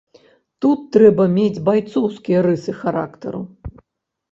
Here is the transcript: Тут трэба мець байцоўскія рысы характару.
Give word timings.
Тут 0.63 0.79
трэба 0.97 1.27
мець 1.35 1.61
байцоўскія 1.69 2.39
рысы 2.49 2.77
характару. 2.81 3.45